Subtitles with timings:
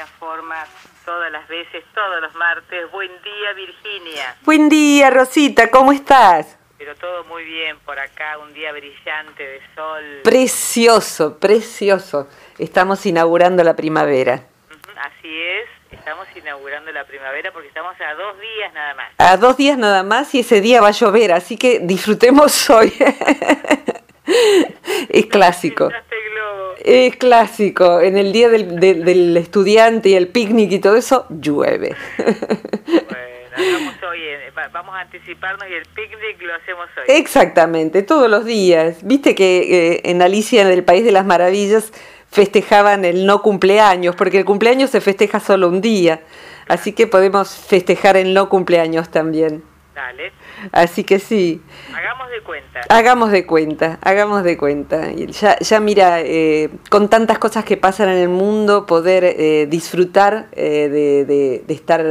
[0.00, 0.56] esta forma
[1.04, 2.90] todas las veces, todos los martes.
[2.90, 4.34] Buen día, Virginia.
[4.44, 6.56] Buen día, Rosita, ¿cómo estás?
[6.78, 10.20] Pero todo muy bien por acá, un día brillante de sol.
[10.24, 12.28] Precioso, precioso.
[12.58, 14.42] Estamos inaugurando la primavera.
[14.96, 19.12] Así es, estamos inaugurando la primavera porque estamos a dos días nada más.
[19.18, 22.90] A dos días nada más y ese día va a llover, así que disfrutemos hoy.
[25.10, 25.90] es clásico.
[26.84, 28.00] Es clásico.
[28.00, 31.94] En el día del, del, estudiante y el picnic y todo eso, llueve.
[32.16, 34.20] Bueno, hoy,
[34.72, 37.14] vamos a anticiparnos y el picnic lo hacemos hoy.
[37.16, 38.98] Exactamente, todos los días.
[39.02, 41.92] Viste que eh, en Alicia, en el País de las Maravillas,
[42.30, 46.20] festejaban el no cumpleaños, porque el cumpleaños se festeja solo un día.
[46.68, 49.62] Así que podemos festejar el no cumpleaños también.
[49.94, 50.32] Dale.
[50.72, 51.60] Así que sí.
[51.94, 52.80] Hagamos de cuenta.
[52.88, 55.12] Hagamos de cuenta, hagamos de cuenta.
[55.12, 60.48] Ya, ya mira, eh, con tantas cosas que pasan en el mundo, poder eh, disfrutar
[60.52, 62.04] eh, de, de, estar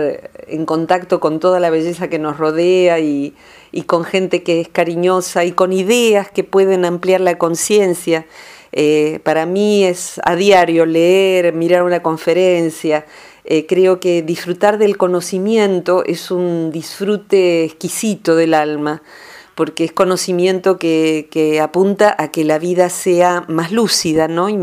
[0.47, 3.35] en contacto con toda la belleza que nos rodea y,
[3.71, 8.25] y con gente que es cariñosa y con ideas que pueden ampliar la conciencia.
[9.23, 13.05] Para mí es a diario leer, mirar una conferencia,
[13.51, 19.01] eh, creo que disfrutar del conocimiento es un disfrute exquisito del alma,
[19.55, 24.49] porque es conocimiento que, apunta a que la vida sea más lúcida, ¿no?
[24.49, 24.57] Y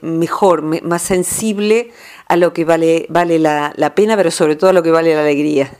[0.00, 1.90] mejor, más sensible
[2.28, 5.20] a lo que vale, vale la, pena, pero sobre todo a lo que vale la
[5.20, 5.70] alegría.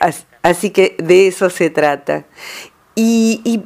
[0.42, 2.24] Así que de eso se trata.
[2.94, 3.62] y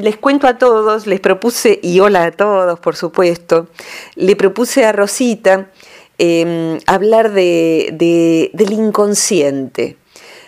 [0.00, 3.68] les cuento a todos, les propuse, y hola a todos, por supuesto,
[4.16, 5.68] le propuse a Rosita
[6.20, 9.96] Em, hablar de, del inconsciente.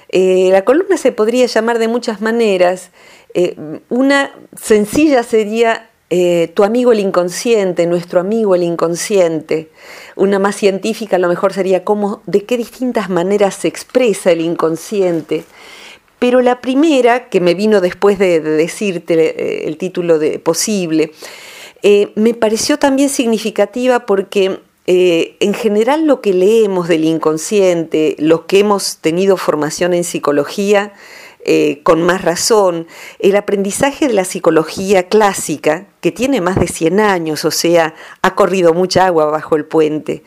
[0.09, 2.91] Eh, la columna se podría llamar de muchas maneras.
[3.35, 3.55] Eh,
[3.89, 9.71] una sencilla sería eh, tu amigo el inconsciente, nuestro amigo el inconsciente.
[10.17, 14.41] Una más científica a lo mejor sería cómo, de qué distintas maneras se expresa el
[14.41, 15.45] inconsciente.
[16.21, 21.11] Pero la primera, que me vino después de, decirte el título de posible,
[22.15, 24.61] me pareció también significativa porque
[24.93, 30.95] eh, en general lo que leemos del inconsciente, los que hemos tenido formación en psicología,
[31.45, 32.87] eh, con más razón,
[33.19, 38.35] el aprendizaje de la psicología clásica, que tiene más de 100 años, o sea, ha
[38.35, 40.23] corrido mucha agua bajo el puente,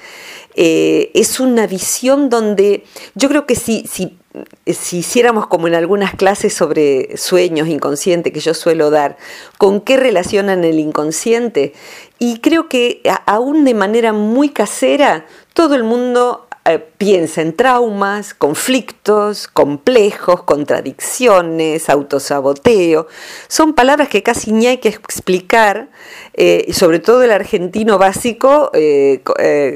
[0.56, 4.18] eh, es una visión donde yo creo que si, si,
[4.66, 9.18] si hiciéramos como en algunas clases sobre sueños inconscientes que yo suelo dar,
[9.60, 11.74] con qué relacionan el inconsciente,
[12.18, 18.34] y creo que aún de manera muy casera, todo el mundo eh, piensa en traumas,
[18.34, 23.08] conflictos, complejos, contradicciones, autosaboteo.
[23.50, 25.90] Son palabras que casi ni hay que explicar,
[26.34, 29.22] eh, sobre todo el argentino básico eh,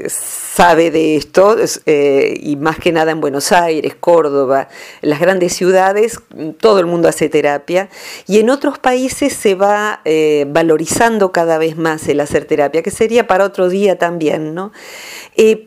[0.07, 4.69] sabe de esto, y más que nada en Buenos Aires, Córdoba,
[5.01, 6.21] las grandes ciudades,
[6.61, 7.89] todo el mundo hace terapia,
[8.25, 10.01] y en otros países se va
[10.47, 14.71] valorizando cada vez más el hacer terapia, que sería para otro día también, ¿no?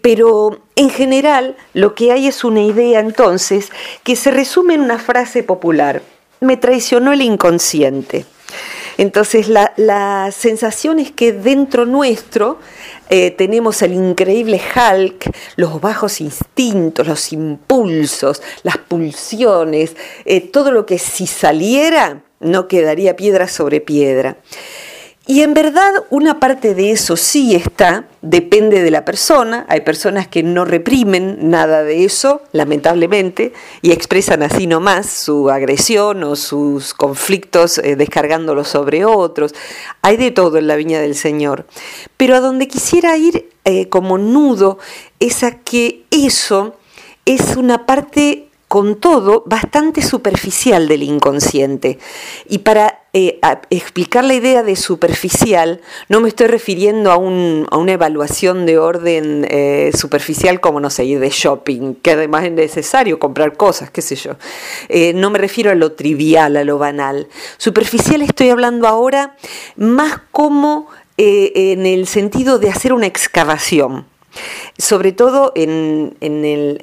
[0.02, 3.70] pero en general, lo que hay es una idea entonces
[4.02, 6.02] que se resume en una frase popular.
[6.40, 8.24] Me traicionó el inconsciente.
[8.98, 12.58] Entonces la, sensación es que dentro nuestro
[13.08, 20.84] eh, tenemos el increíble Hulk, los bajos instintos, los impulsos, las pulsiones, eh, todo lo
[20.84, 24.36] que si saliera no quedaría piedra sobre piedra.
[25.30, 29.64] Y en verdad una parte de eso sí está, depende de la persona.
[29.68, 36.24] Hay personas que no reprimen nada de eso, lamentablemente, y expresan así nomás su agresión
[36.24, 39.54] o sus conflictos eh, descargándolos sobre otros.
[40.02, 41.64] Hay de todo en la viña del Señor.
[42.16, 44.78] Pero a donde quisiera ir eh, como nudo
[45.20, 46.74] es a que eso
[47.24, 51.98] es una parte con todo bastante superficial del inconsciente.
[52.48, 58.66] Y para eh, explicar la idea de superficial, no me estoy refiriendo a, una evaluación
[58.66, 63.56] de orden eh, superficial como, no sé, ir de shopping, que además es necesario comprar
[63.56, 64.36] cosas, qué sé yo.
[64.88, 67.26] Eh, no me refiero a lo trivial, a lo banal.
[67.56, 69.34] Superficial estoy hablando ahora
[69.74, 70.86] más como
[71.16, 74.06] en el sentido de hacer una excavación
[74.78, 76.16] sobre todo en,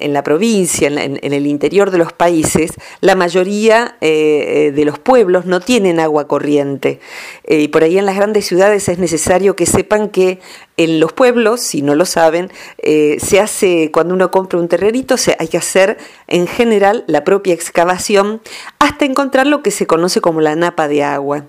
[0.00, 5.60] la provincia, en, el interior de los países, la mayoría eh, de los pueblos no
[5.60, 7.00] tienen agua corriente.
[7.44, 10.40] Eh, y por ahí en las grandes ciudades es necesario que sepan que
[10.76, 15.16] en los pueblos, si no lo saben, eh, se hace, cuando uno compra un terrerito,
[15.16, 15.98] se, hay que hacer
[16.28, 18.40] en general la propia excavación
[18.78, 21.46] hasta encontrar lo que se conoce como la napa de agua.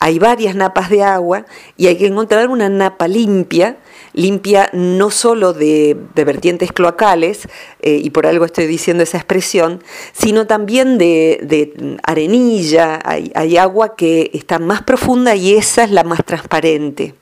[0.00, 3.76] Hay varias napas de agua y hay que encontrar una napa limpia
[4.12, 7.48] limpia no solo de, vertientes cloacales,
[7.80, 9.82] eh, y por algo estoy diciendo esa expresión,
[10.12, 16.24] sino también de, arenilla, hay agua que está más profunda y esa es la más
[16.24, 17.14] transparente.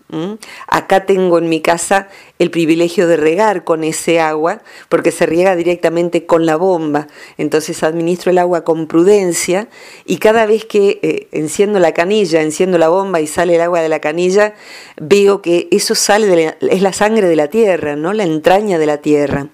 [0.66, 2.08] Acá tengo en mi casa
[2.38, 7.06] el privilegio de regar con ese agua, porque se riega directamente con la bomba.
[7.38, 9.68] Entonces administro el agua con prudencia
[10.04, 13.82] y cada vez que eh, enciendo la canilla, enciendo la bomba y sale el agua
[13.82, 14.54] de la canilla,
[15.00, 18.12] veo que eso sale de es la sangre de la tierra, ¿no?
[18.12, 19.48] La entraña de la tierra.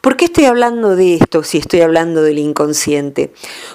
[0.00, 3.32] ¿Por qué estoy hablando de esto si estoy hablando del inconsciente?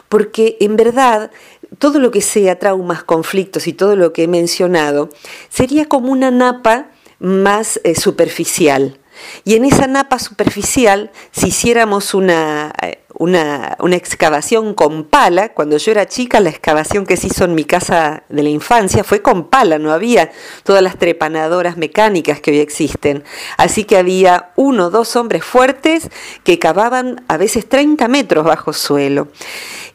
[0.10, 1.32] Porque en verdad
[1.80, 5.10] todo lo que sea traumas, conflictos y todo lo que he mencionado,
[5.50, 6.90] sería como una napa
[7.20, 9.00] más eh, superficial.
[9.44, 12.74] Y en esa napa superficial, si hiciéramos una,
[13.20, 15.54] eh, una, excavación con pala.
[15.54, 19.04] Cuando yo era chica, la excavación que se hizo en mi casa de la infancia
[19.04, 20.32] fue con pala, no había
[20.64, 23.24] todas las trepanadoras mecánicas que hoy existen.
[23.58, 26.10] Así que había uno o dos hombres fuertes
[26.44, 29.28] que cavaban a veces 30 metros bajo suelo.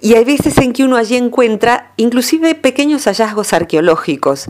[0.00, 4.46] Y hay veces en que uno allí encuentra inclusive pequeños hallazgos arqueológicos.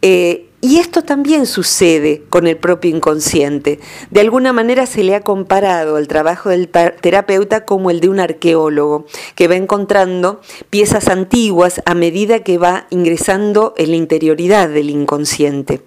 [0.00, 3.78] Eh, y esto también sucede con el propio inconsciente.
[4.10, 8.18] De alguna manera se le ha comparado al trabajo del terapeuta como el de un
[8.18, 14.90] arqueólogo, que va encontrando piezas antiguas a medida que va ingresando en la interioridad del
[14.90, 15.82] inconsciente.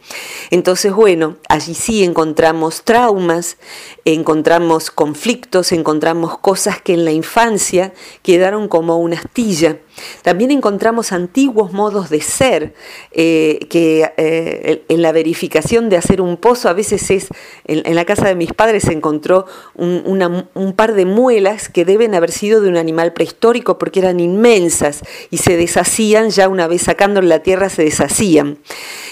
[0.49, 3.57] Entonces, bueno, allí sí encontramos traumas,
[4.05, 7.91] encontramos conflictos, encontramos cosas que en la infancia
[8.23, 9.79] quedaron como una astilla
[10.21, 12.73] también encontramos antiguos modos de ser,
[13.11, 17.27] eh, que eh, en la verificación de hacer un pozo, a veces es,
[17.65, 22.31] en, la casa de mis padres se encontró un, par de muelas que deben haber
[22.31, 27.21] sido de un animal prehistórico porque eran inmensas y se deshacían, ya una vez sacando
[27.21, 28.59] la tierra se deshacían.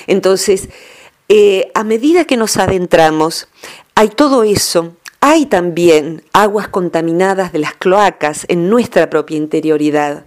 [0.07, 0.69] Entonces,
[1.29, 3.47] eh, a medida que nos adentramos,
[3.95, 10.25] hay todo eso hay también aguas contaminadas de las cloacas en nuestra propia interioridad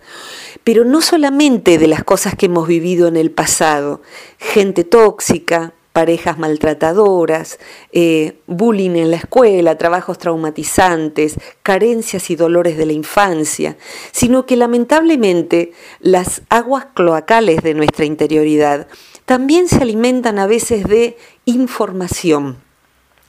[0.64, 4.02] pero no solamente de las cosas que hemos vivido en el pasado,
[4.38, 7.58] gente tóxica, parejas maltratadoras,
[7.92, 13.76] eh, bullying en la escuela, trabajos traumatizantes, carencias y dolores de la infancia,
[14.12, 18.86] sino que lamentablemente las aguas cloacales de nuestra interioridad
[19.24, 22.58] también se alimentan a veces de información.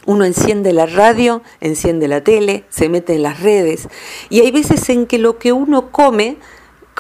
[0.05, 3.87] Uno enciende la radio, enciende la tele, se mete en las redes
[4.29, 6.37] y hay veces en que lo que uno come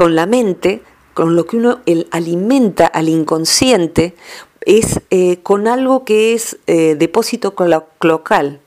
[0.01, 0.81] con la mente,
[1.13, 4.15] con lo que uno alimenta al inconsciente,
[4.61, 8.61] es eh, con algo que es eh, depósito cloacal.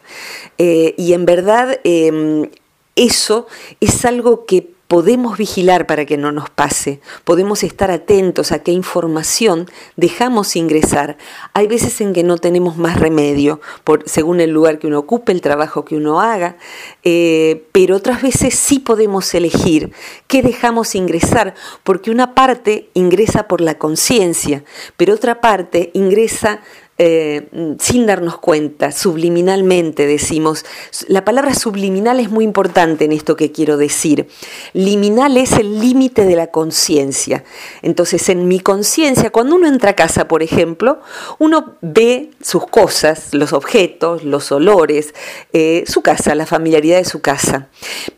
[0.58, 2.50] Eh, y en verdad em,
[2.94, 3.48] eso
[3.80, 8.70] es algo que podemos vigilar para que no nos pase, podemos estar atentos a qué
[8.70, 11.16] información dejamos ingresar.
[11.52, 13.60] Hay veces en que no tenemos más remedio,
[14.04, 16.58] según el lugar que uno ocupe, el trabajo que uno haga,
[17.02, 19.90] eh, pero otras veces sí podemos elegir
[20.28, 24.62] qué dejamos ingresar, porque una parte ingresa por la conciencia,
[24.96, 26.60] pero otra parte ingresa
[26.96, 27.48] eh,
[27.80, 30.64] sin darnos cuenta, subliminalmente decimos.
[31.08, 34.28] La palabra subliminal es muy importante en esto que quiero decir.
[34.74, 37.44] Liminal es el límite de la conciencia.
[37.82, 41.00] Entonces, en mi conciencia, cuando uno entra a casa, por ejemplo,
[41.38, 45.14] uno ve sus cosas, los objetos, los olores,
[45.52, 47.68] eh, su casa, la familiaridad de su casa.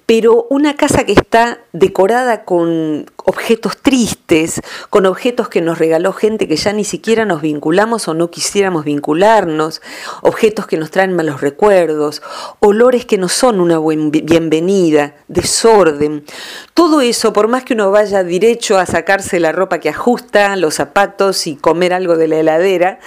[0.07, 6.47] Pero una casa que está decorada con objetos tristes, con objetos que nos regaló gente
[6.47, 9.83] que ya ni siquiera nos vinculamos o no quisiéramos vincularnos,
[10.23, 12.23] objetos que nos traen malos recuerdos,
[12.61, 16.25] olores que no son una bienvenida, desorden.
[16.73, 20.75] Todo eso, por más que uno vaya derecho a sacarse la ropa que ajusta, los
[20.75, 23.01] zapatos y comer algo de la heladera,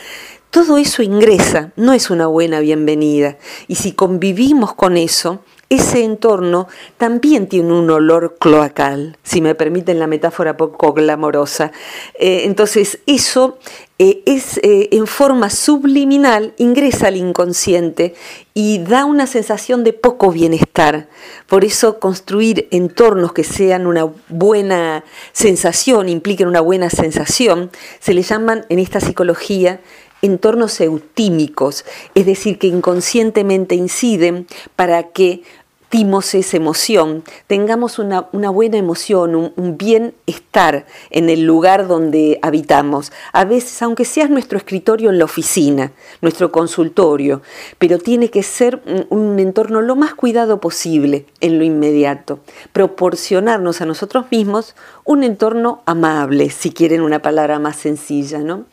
[0.50, 3.38] todo eso ingresa, no es una buena bienvenida.
[3.68, 10.00] Y si convivimos con eso, ese entorno también tiene un olor cloacal, si me permiten
[10.00, 11.72] la metáfora poco glamorosa.
[12.16, 13.60] Eh, entonces, eso
[14.00, 18.16] eh, es eh, en forma subliminal, ingresa al inconsciente
[18.56, 21.08] y da una sensación de poco bienestar.
[21.48, 28.24] Por eso construir entornos que sean una buena sensación, impliquen una buena sensación, se le
[28.24, 29.82] llaman en esta psicología
[30.22, 31.86] entornos eutímicos,
[32.16, 35.44] es decir, que inconscientemente inciden para que
[35.91, 43.12] esa emoción, tengamos una, buena emoción, un, bienestar en el lugar donde habitamos.
[43.34, 45.91] A veces, aunque sea nuestro escritorio en la oficina,
[46.22, 47.41] nuestro consultorio,
[47.79, 52.39] pero tiene que ser un, entorno lo más cuidado posible en lo inmediato.
[52.72, 58.39] Proporcionarnos a nosotros mismos un entorno amable, si quieren una palabra más sencilla.
[58.39, 58.65] ¿no?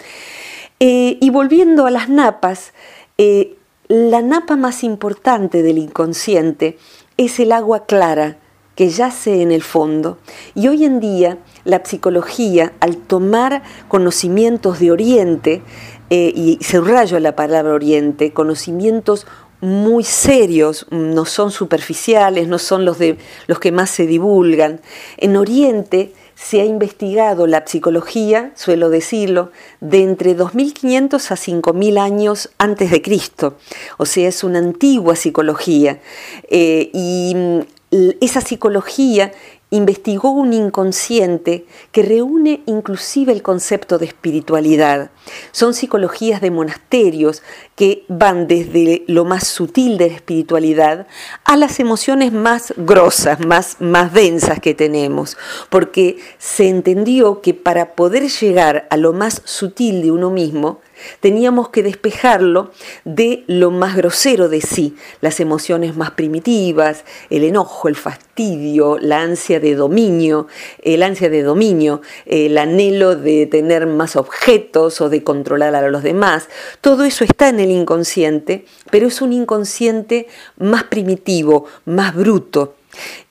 [0.80, 2.72] Eh, y volviendo a las napas,
[3.16, 3.56] eh,
[3.88, 6.76] la napa más importante del inconsciente
[7.16, 8.38] es el agua clara
[8.74, 10.18] que yace en el fondo.
[10.54, 15.62] Y hoy en día la psicología, al tomar conocimientos de Oriente,
[16.10, 19.26] eh, y subrayo la palabra Oriente, conocimientos
[19.60, 24.80] muy serios, no son superficiales, no son los, de, los que más se divulgan.
[25.16, 29.50] En Oriente se ha investigado la psicología, suelo decirlo,
[29.80, 33.56] de entre 2500 a 5000 años antes de Cristo.
[33.96, 35.98] O sea, es una antigua psicología.
[36.50, 37.60] Eh, y mm,
[38.20, 39.32] esa psicología
[39.76, 45.10] investigó un inconsciente que reúne inclusive el concepto de espiritualidad.
[45.52, 47.42] Son psicologías de monasterios
[47.74, 51.06] que van desde lo más sutil de la espiritualidad
[51.44, 55.36] a las emociones más grosas, más, más densas que tenemos,
[55.70, 60.80] porque se entendió que para poder llegar a lo más sutil de uno mismo,
[61.20, 62.70] Teníamos que despejarlo
[63.04, 69.20] de lo más grosero de sí, las emociones más primitivas, el enojo, el fastidio, la
[69.20, 70.46] ansia de dominio,
[70.82, 76.02] el ansia de dominio, el anhelo de tener más objetos o de controlar a los
[76.02, 76.48] demás.
[76.80, 82.74] Todo eso está en el inconsciente, pero es un inconsciente más primitivo, más bruto.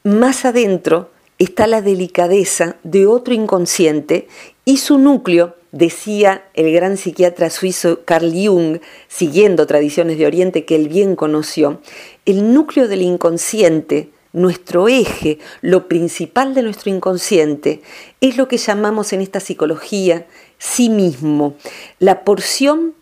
[0.03, 4.27] Más adentro está la delicadeza de otro inconsciente
[4.63, 8.79] y su núcleo decía el gran psiquiatra suizo Carl Jung,
[9.09, 11.81] siguiendo tradiciones de Oriente que él bien conoció,
[12.25, 17.81] el núcleo del inconsciente, nuestro eje, lo principal de nuestro inconsciente,
[18.21, 20.27] es lo que llamamos en esta psicología
[20.57, 21.55] sí mismo,
[21.99, 22.93] la porción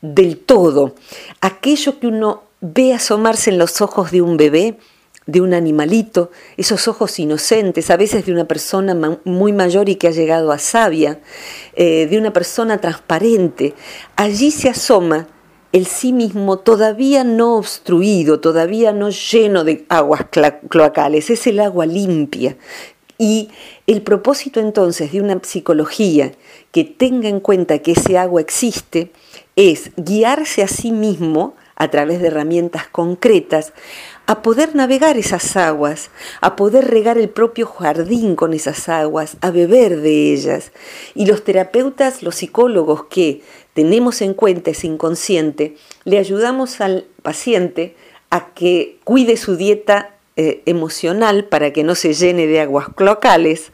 [0.00, 0.94] del todo,
[1.42, 4.78] aquello que uno ve asomarse en los ojos de un bebé,
[5.26, 10.08] de un animalito, esos ojos inocentes, a veces de una persona muy mayor y que
[10.08, 11.20] ha llegado a sabia,
[11.74, 13.74] eh, de una persona transparente.
[14.16, 15.28] Allí se asoma
[15.72, 20.26] el sí mismo todavía no obstruido, todavía no lleno de aguas
[20.68, 22.56] cloacales, es el agua limpia.
[23.16, 23.50] Y
[23.86, 26.32] el propósito entonces de una psicología
[26.72, 29.12] que tenga en cuenta que ese agua existe
[29.56, 33.72] es guiarse a sí mismo a través de herramientas concretas
[34.26, 36.10] a poder navegar esas aguas,
[36.40, 40.72] a poder regar el propio jardín con esas aguas, a beber de ellas.
[41.14, 43.42] Y los terapeutas, los psicólogos que
[43.74, 47.96] tenemos en cuenta ese inconsciente, le ayudamos al paciente
[48.30, 53.70] a que cuide su dieta eh, emocional para que no se llene de aguas cloacales,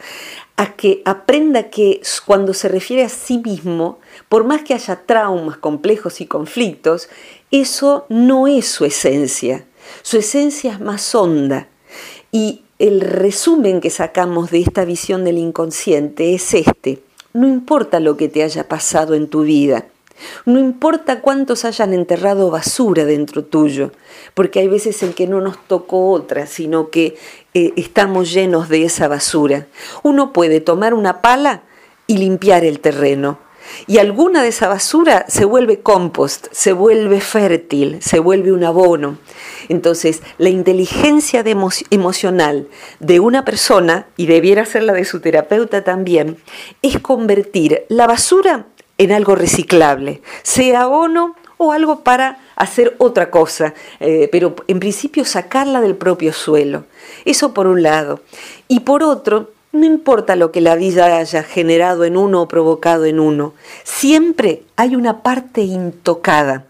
[0.56, 5.56] a que aprenda que cuando se refiere a sí mismo, por más que haya traumas
[5.58, 7.08] complejos y conflictos,
[7.52, 9.67] eso no es su esencia.
[10.02, 11.68] Su esencia es más honda
[12.32, 17.02] y el resumen que sacamos de esta visión del inconsciente es este.
[17.32, 19.86] No importa lo que te haya pasado en tu vida,
[20.44, 23.92] no importa cuántos hayan enterrado basura dentro tuyo,
[24.34, 27.16] porque hay veces en que no nos tocó otra, sino que
[27.54, 29.66] eh, estamos llenos de esa basura.
[30.02, 31.62] Uno puede tomar una pala
[32.06, 33.38] y limpiar el terreno,
[33.86, 39.18] y alguna de esa basura se vuelve compost, se vuelve fértil, se vuelve un abono.
[39.68, 41.44] Entonces, la inteligencia
[41.90, 42.68] emocional
[43.00, 46.38] de una persona, y debiera ser la de su terapeuta también,
[46.82, 48.66] es convertir la basura
[48.98, 55.24] en algo reciclable, sea abono o algo para hacer otra cosa, eh, pero en principio
[55.24, 56.84] sacarla del propio suelo.
[57.24, 58.20] Eso por un lado.
[58.68, 63.04] Y por otro, no importa lo que la vida haya generado en uno o provocado
[63.04, 66.64] en uno, siempre hay una parte intocada.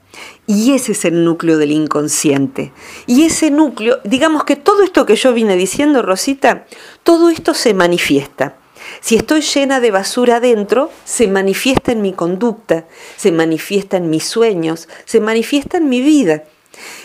[0.46, 2.72] Y ese es el núcleo del inconsciente.
[3.06, 6.66] Y ese núcleo, digamos que todo esto que yo vine diciendo, Rosita,
[7.02, 8.56] todo esto se manifiesta.
[9.00, 12.86] Si estoy llena de basura adentro, se manifiesta en mi conducta,
[13.16, 16.44] se manifiesta en mis sueños, se manifiesta en mi vida.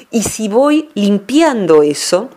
[0.09, 2.29] Y si voy limpiando eso,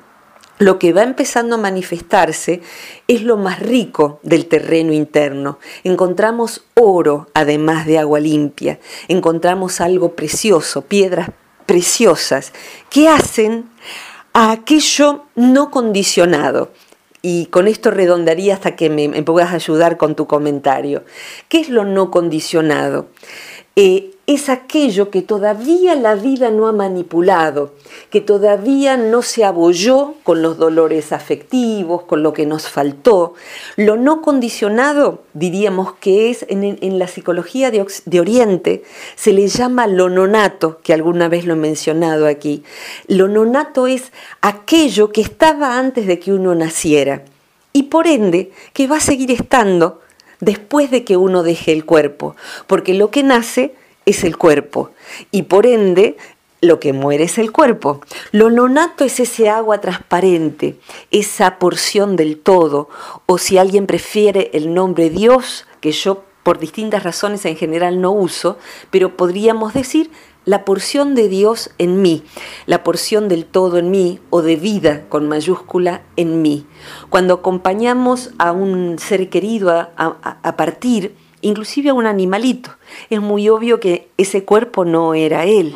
[0.59, 2.63] lo que va empezando a manifestarse
[3.09, 5.59] es lo más rico del terreno interno.
[5.85, 11.31] Encontramos oro además de agua limpia, encontramos algo precioso, piedras
[11.67, 12.53] preciosas,
[12.89, 13.69] que hacen
[14.33, 16.71] a aquello no condicionado.
[17.23, 21.05] Y con esto redondaría hasta que me, puedas ayudar con tu comentario.
[21.49, 23.09] ¿Qué es lo no condicionado?
[23.79, 27.75] Eh, es aquello que todavía la vida no ha manipulado,
[28.09, 33.35] que todavía no se abolló con los dolores afectivos, con lo que nos faltó.
[33.77, 38.83] Lo no condicionado, diríamos que es en, la psicología de, de, Oriente,
[39.15, 42.65] se le llama lo nonato, que alguna vez lo he mencionado aquí.
[43.09, 47.25] Lo nonato es aquello que estaba antes de que uno naciera
[47.75, 50.01] y por ende que va a seguir estando
[50.41, 53.75] después de que uno deje el cuerpo, porque lo que nace
[54.05, 54.91] es el cuerpo
[55.31, 56.17] y por ende
[56.61, 58.01] lo que muere es el cuerpo.
[58.33, 60.77] Lo nonato es ese agua transparente,
[61.11, 62.89] esa porción del todo,
[63.27, 68.13] o si alguien prefiere el nombre Dios, que yo por distintas razones en general no
[68.13, 68.57] uso,
[68.91, 70.11] pero podríamos decir
[70.47, 72.23] la porción de Dios en mí,
[72.65, 76.67] la porción del todo en mí o de vida con mayúscula en mí.
[77.11, 82.71] Cuando acompañamos a un ser querido a, a partir, inclusive a un animalito,
[83.11, 85.75] es muy obvio que ese cuerpo no era él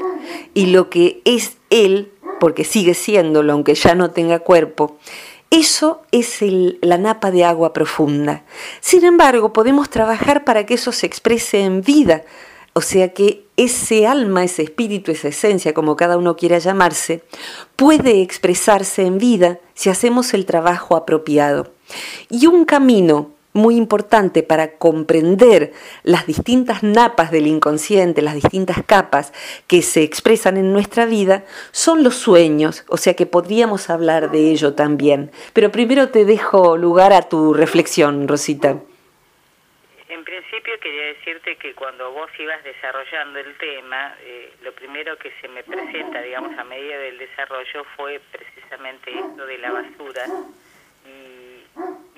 [0.54, 4.96] y lo que es él, porque sigue siéndolo aunque ya no tenga cuerpo,
[5.50, 6.38] eso es
[6.80, 8.44] la napa de agua profunda.
[8.80, 12.22] Sin embargo, podemos trabajar para que eso se exprese en vida,
[12.72, 17.22] o sea que ese alma, ese espíritu, esa esencia, como cada uno quiera llamarse,
[17.76, 21.72] puede expresarse en vida si hacemos el trabajo apropiado.
[22.28, 25.72] Y un camino muy importante para comprender
[26.04, 29.32] las distintas napas del inconsciente, las distintas capas
[29.66, 34.50] que se expresan en nuestra vida, son los sueños, o sea que podríamos hablar de
[34.50, 35.32] ello también.
[35.52, 38.78] Pero primero te dejo lugar a tu reflexión, Rosita.
[40.80, 45.62] Quería decirte que cuando vos ibas desarrollando el tema, eh, lo primero que se me
[45.62, 50.24] presenta, digamos, a medida del desarrollo fue precisamente esto de la basura.
[51.04, 51.64] Y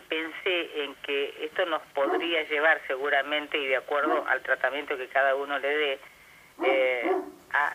[0.08, 5.34] pensé en que esto nos podría llevar seguramente y de acuerdo al tratamiento que cada
[5.34, 5.98] uno le dé
[6.64, 7.12] eh,
[7.54, 7.74] a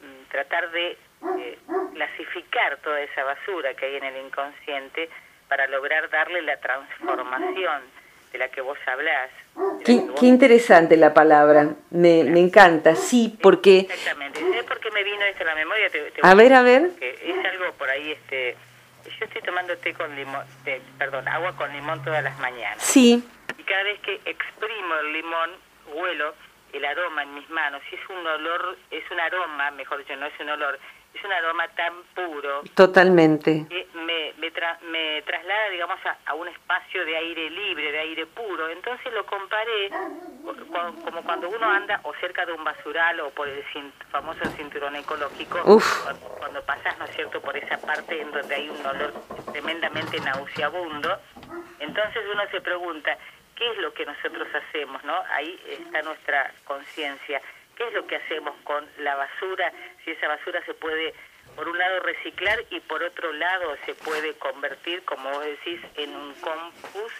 [0.00, 0.96] mm, tratar de
[1.38, 1.58] eh,
[1.92, 5.10] clasificar toda esa basura que hay en el inconsciente
[5.48, 7.82] para lograr darle la transformación
[8.32, 9.30] de la que vos hablás.
[9.84, 13.80] Qué, interesante la palabra, me, me, encanta, sí, porque...
[13.80, 15.90] Exactamente, ¿sabes por qué me vino esto a la memoria?
[16.22, 16.90] a ver, a ver.
[17.00, 18.56] es algo por ahí, este
[19.18, 20.44] yo estoy tomando té con limón,
[20.98, 22.82] perdón, agua con limón todas las mañanas.
[22.82, 23.22] Sí.
[23.58, 25.50] Y cada vez que exprimo el limón,
[25.94, 26.34] huelo
[26.72, 27.82] el aroma en mis manos.
[27.90, 30.78] Y es un olor, es un aroma, mejor dicho, no es un olor,
[31.14, 32.62] es un aroma tan puro.
[32.74, 33.66] Totalmente.
[33.68, 34.50] Que me, me,
[34.90, 38.68] me traslada, digamos, a, un espacio de aire libre, de aire puro.
[38.68, 39.90] Entonces lo comparé
[41.04, 43.62] como cuando uno anda o cerca de un basural o por el
[44.10, 45.60] famoso cinturón ecológico.
[45.62, 49.12] Cuando, cuando pasas, ¿no es cierto?, por esa parte en donde hay un olor
[49.52, 51.18] tremendamente nauseabundo.
[51.78, 53.16] Entonces uno se pregunta,
[53.56, 55.02] ¿qué es lo que nosotros hacemos?
[55.04, 55.14] ¿no?
[55.30, 57.40] Ahí está nuestra conciencia.
[57.76, 59.72] ¿Qué es lo que hacemos con la basura?
[60.04, 61.14] Si esa basura se puede,
[61.56, 66.14] por un lado, reciclar y por otro lado se puede convertir, como vos decís, en
[66.14, 67.14] un compost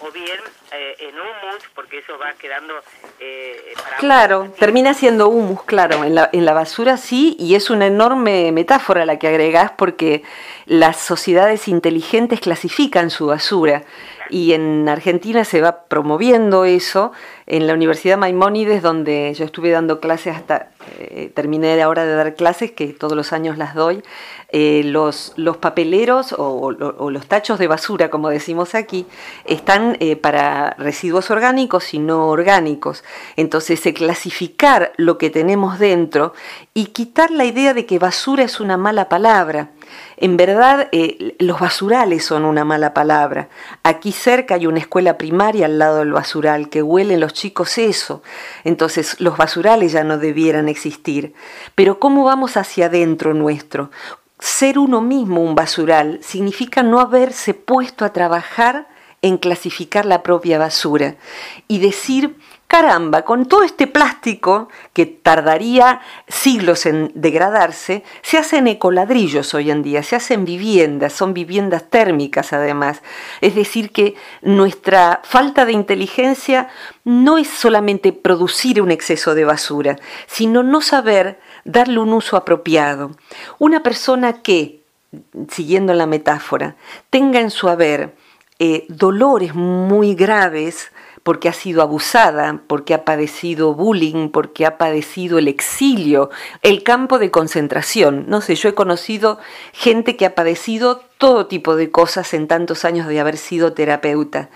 [0.00, 0.38] o bien
[0.72, 2.74] eh, en humus, porque eso va quedando...
[3.20, 7.86] Eh, claro, termina siendo humus, claro, en la, en la basura sí, y es una
[7.86, 10.22] enorme metáfora la que agregás porque
[10.66, 13.84] las sociedades inteligentes clasifican su basura
[14.30, 17.12] y en Argentina se va promoviendo eso.
[17.46, 22.34] En la Universidad Maimónides, donde yo estuve dando clases hasta, eh, terminé ahora de dar
[22.34, 24.02] clases, que todos los años las doy,
[24.50, 29.06] eh, los, los papeleros o, los tachos de basura, como decimos aquí,
[29.44, 33.04] están eh, para residuos orgánicos y no orgánicos.
[33.36, 36.34] Entonces, se clasificar lo que tenemos dentro
[36.74, 39.70] y quitar la idea de que basura es una mala palabra.
[40.16, 43.48] En verdad, eh, los basurales son una mala palabra.
[43.82, 48.22] Aquí cerca hay una escuela primaria al lado del basural, que huelen los chicos eso.
[48.64, 51.34] Entonces, los basurales ya no debieran existir.
[51.74, 53.90] Pero ¿cómo vamos hacia adentro nuestro?
[54.38, 58.88] Ser uno mismo un basural significa no haberse puesto a trabajar
[59.22, 61.16] en clasificar la propia basura
[61.66, 62.36] y decir
[62.68, 69.82] caramba, con todo este plástico que tardaría siglos en degradarse, se hacen ecoladrillos hoy en
[69.82, 73.00] día, se hacen viviendas, son viviendas térmicas además.
[73.40, 76.68] Es decir, que nuestra falta de inteligencia
[77.04, 83.12] no es solamente producir un exceso de basura, sino no saber darle un uso apropiado.
[83.58, 84.82] Una persona que,
[85.48, 86.76] siguiendo la metáfora,
[87.08, 88.14] tenga en su haber
[88.58, 90.90] eh, dolores muy graves,
[91.28, 96.30] porque ha sido abusada, porque ha padecido bullying, porque ha padecido el exilio,
[96.62, 98.24] el campo de concentración.
[98.28, 99.38] No sé, yo he conocido
[99.74, 104.48] gente que ha padecido todo tipo de cosas en tantos años de haber sido terapeuta.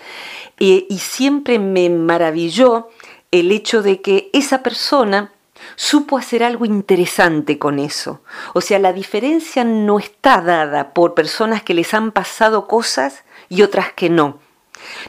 [0.58, 2.88] y siempre me maravilló
[3.32, 5.30] el hecho de que esa persona
[5.76, 8.22] supo hacer algo interesante con eso.
[8.54, 13.60] O sea, la diferencia no está dada por personas que les han pasado cosas y
[13.60, 14.38] otras que no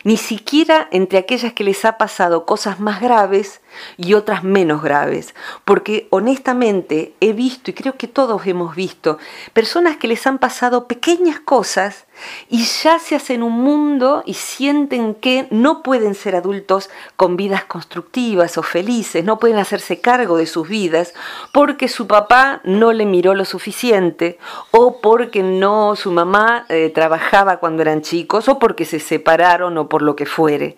[0.03, 3.62] ni siquiera entre aquellas que les ha pasado cosas más graves
[3.97, 9.17] y otras menos graves, porque honestamente he visto, y creo que todos hemos visto,
[9.53, 12.05] personas que les han pasado pequeñas cosas
[12.49, 17.65] y ya se hacen un mundo y sienten que no pueden ser adultos con vidas
[17.65, 21.13] constructivas o felices, no pueden hacerse cargo de sus vidas
[21.51, 24.38] porque su papá no le miró lo suficiente
[24.71, 29.89] o porque no su mamá eh, trabajaba cuando eran chicos o porque se separaron o
[29.89, 30.77] por lo que fuere.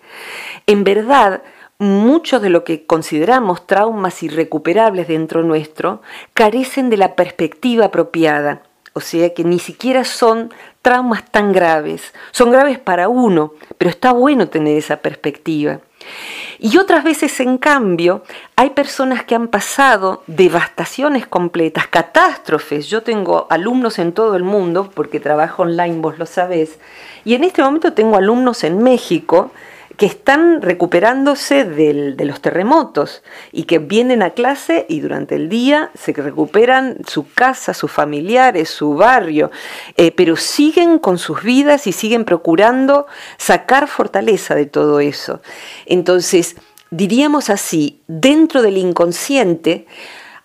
[0.66, 1.42] En verdad,
[1.78, 6.00] mucho de lo que consideramos traumas irrecuperables dentro nuestro
[6.32, 8.62] carecen de la perspectiva apropiada.
[8.94, 12.14] O sea que ni siquiera son traumas tan graves.
[12.30, 15.80] Son graves para uno, pero está bueno tener esa perspectiva.
[16.58, 18.22] Y otras veces, en cambio,
[18.56, 22.88] hay personas que han pasado devastaciones completas, catástrofes.
[22.88, 26.78] Yo tengo alumnos en todo el mundo, porque trabajo online, vos lo sabés,
[27.24, 29.50] y en este momento tengo alumnos en México
[29.96, 35.90] que están recuperándose de los terremotos y que vienen a clase y durante el día
[35.94, 39.50] se recuperan su casa, sus familiares, su barrio,
[39.96, 43.06] eh, pero siguen con sus vidas y siguen procurando
[43.38, 45.40] sacar fortaleza de todo eso.
[45.86, 46.56] Entonces,
[46.90, 49.86] diríamos así, dentro del inconsciente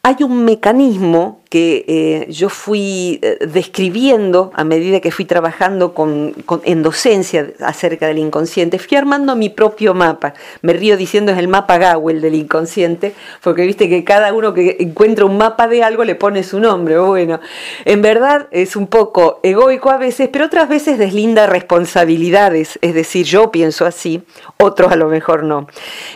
[0.03, 6.33] hay un mecanismo que eh, yo fui eh, describiendo a medida que fui trabajando con,
[6.63, 10.33] en docencia acerca del inconsciente, fui armando mi propio mapa.
[10.61, 14.77] Me río diciendo es el mapa Gawel del inconsciente, porque viste que cada uno que
[14.79, 16.97] encuentra un mapa de algo le pone su nombre.
[16.97, 17.41] Bueno,
[17.83, 23.25] en verdad es un poco egoico a veces, pero otras veces deslinda responsabilidades, es decir,
[23.25, 24.23] yo pienso así,
[24.55, 25.67] otros a lo mejor no.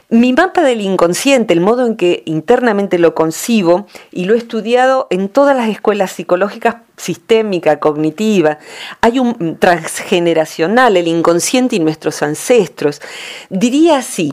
[0.07, 5.07] Mi mapa del inconsciente, el modo en que internamente lo concibo y lo he estudiado
[5.09, 8.59] en todas las escuelas psicológicas sistémica, cognitiva,
[9.01, 13.01] hay un transgeneracional, el inconsciente y nuestros ancestros.
[13.49, 14.31] Diría así,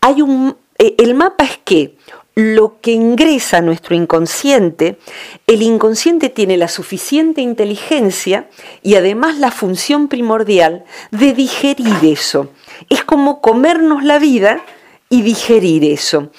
[0.00, 1.96] hay un, eh, el mapa es que
[2.34, 4.98] lo que ingresa a nuestro inconsciente,
[5.46, 8.48] el inconsciente tiene la suficiente inteligencia
[8.82, 12.48] y además la función primordial de digerir eso.
[12.88, 14.62] Es como comernos la vida
[15.10, 16.30] y digerir eso.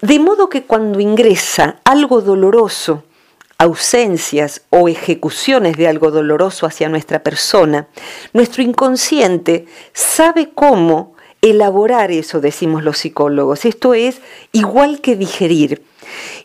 [0.00, 3.02] De modo que cuando ingresa algo doloroso,
[3.62, 7.86] ausencias o ejecuciones de algo doloroso hacia nuestra persona,
[8.32, 13.64] nuestro inconsciente sabe cómo elaborar eso, decimos los psicólogos.
[13.64, 14.20] Esto es
[14.50, 15.84] igual que digerir.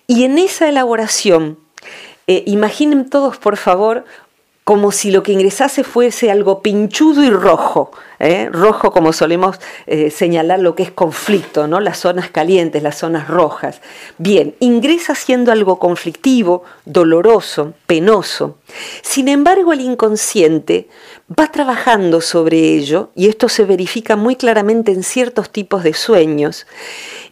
[0.05, 1.57] Y en esa elaboración,
[2.27, 4.05] eh, imaginen todos, por favor,
[4.67, 8.49] como si lo que ingresase fuese algo pinchudo y rojo, ¿eh?
[8.51, 11.79] rojo como solemos eh, señalar lo que es conflicto, ¿no?
[11.79, 13.79] las zonas calientes, las zonas rojas.
[14.17, 18.57] Bien, ingresa siendo algo conflictivo, doloroso, penoso.
[19.03, 20.89] Sin embargo, el inconsciente
[21.31, 26.67] va trabajando sobre ello y esto se verifica muy claramente en ciertos tipos de sueños.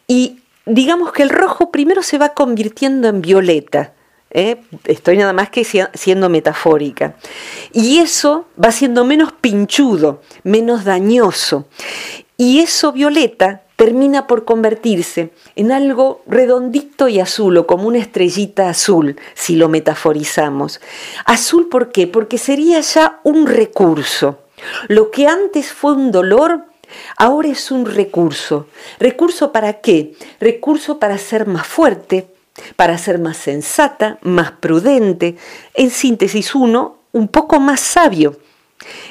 [0.07, 3.91] Y digamos que el rojo primero se va convirtiendo en violeta,
[4.35, 4.57] ¿eh?
[4.83, 7.15] estoy nada más que siendo metafórica.
[7.71, 11.65] Y eso va siendo menos pinchudo, menos dañoso.
[12.37, 18.69] Y eso violeta termina por convertirse en algo redondito y azul o como una estrellita
[18.69, 20.81] azul, si lo metaforizamos.
[21.25, 22.05] Azul, ¿por qué?
[22.05, 24.39] Porque sería ya un recurso.
[24.87, 26.65] Lo que antes fue un dolor,
[27.17, 28.67] ahora es un recurso.
[28.99, 30.13] ¿Recurso para qué?
[30.39, 32.34] Recurso para ser más fuerte,
[32.75, 35.35] para ser más sensata, más prudente,
[35.73, 38.37] en síntesis uno, un poco más sabio.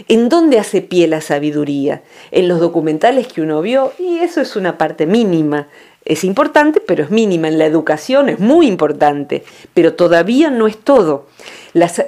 [0.09, 2.03] ¿En dónde hace pie la sabiduría?
[2.31, 5.69] En los documentales que uno vio, y eso es una parte mínima.
[6.05, 7.49] Es importante, pero es mínima.
[7.49, 11.27] En la educación es muy importante, pero todavía no es todo.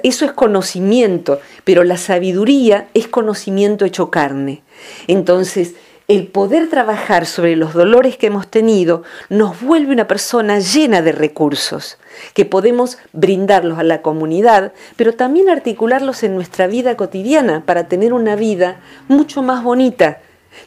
[0.03, 4.61] eso es conocimiento, pero la sabiduría es conocimiento hecho carne.
[5.07, 5.73] Entonces,
[6.07, 11.11] el poder trabajar sobre los dolores que hemos tenido nos vuelve una persona llena de
[11.11, 11.97] recursos,
[12.33, 18.13] que podemos brindarlos a la comunidad, pero también articularlos en nuestra vida cotidiana para tener
[18.13, 20.21] una vida mucho más bonita.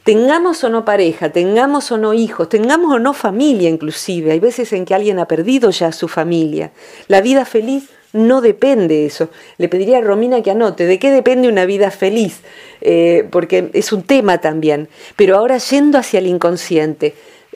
[0.05, 4.33] Tengamos o no pareja, tengamos o no hijos, tengamos o no familia inclusive.
[4.33, 6.70] Hay veces en que alguien ha perdido ya su familia.
[7.09, 9.31] La vida feliz no depende eso.
[9.59, 12.40] Le pediría a Romina que anote de qué depende una vida feliz,
[12.81, 14.88] eh, porque es un tema también.
[15.16, 17.14] Pero ahora yendo hacia el inconsciente,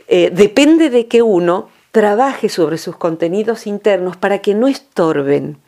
[0.08, 5.58] eh, depende de que uno trabaje sobre sus contenidos internos para que no estorben.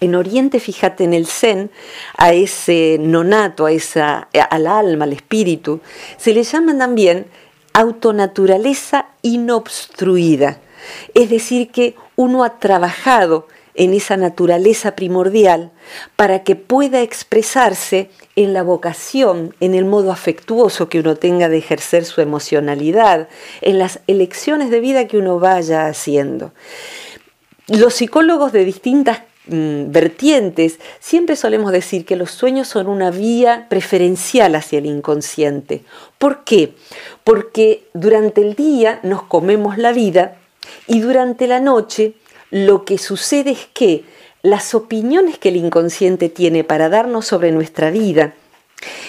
[0.00, 1.70] En Oriente, fíjate, en el Zen,
[2.16, 5.80] a ese nonato, a esa, al alma, al espíritu,
[6.16, 7.26] se le llama también
[7.72, 10.60] autonaturaleza inobstruida.
[11.14, 13.48] Es decir, que uno ha trabajado
[13.78, 15.70] en esa naturaleza primordial
[16.16, 21.58] para que pueda expresarse en la vocación, en el modo afectuoso que uno tenga de
[21.58, 23.28] ejercer su emocionalidad,
[23.62, 26.52] en las elecciones de vida que uno vaya haciendo.
[27.68, 33.68] Los psicólogos de distintas mm, vertientes, siempre solemos decir que los sueños son una vía
[33.70, 35.84] preferencial hacia el inconsciente.
[36.18, 36.74] ¿Por qué?
[37.22, 40.36] Porque durante el día nos comemos la vida
[40.88, 42.14] y durante la noche
[42.50, 44.04] lo que sucede es que
[44.42, 48.34] las opiniones que el inconsciente tiene para darnos sobre nuestra vida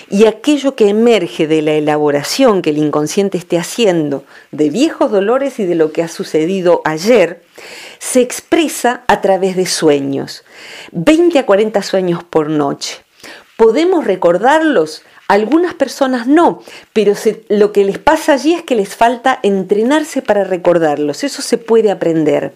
[0.09, 5.59] y aquello que emerge de la elaboración que el inconsciente esté haciendo de viejos dolores
[5.59, 7.43] y de lo que ha sucedido ayer,
[7.99, 10.43] se expresa a través de sueños,
[10.91, 12.97] 20 a 40 sueños por noche.
[13.57, 15.03] ¿Podemos recordarlos?
[15.27, 17.13] Algunas personas no, pero
[17.49, 21.23] lo que les pasa allí es que les falta entrenarse para recordarlos.
[21.23, 22.53] Eso se puede aprender.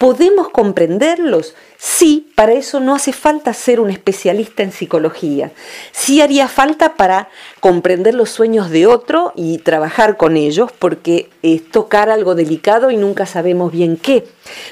[0.00, 1.54] ¿Podemos comprenderlos?
[1.76, 5.52] Sí, para eso no hace falta ser un especialista en psicología.
[5.92, 7.28] Sí haría falta para
[7.60, 12.96] comprender los sueños de otro y trabajar con ellos, porque es tocar algo delicado y
[12.96, 14.26] nunca sabemos bien qué.